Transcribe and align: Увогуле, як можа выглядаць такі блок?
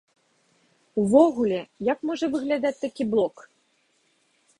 Увогуле, 1.01 1.59
як 1.91 1.99
можа 2.11 2.25
выглядаць 2.37 2.81
такі 2.87 3.03
блок? 3.13 3.35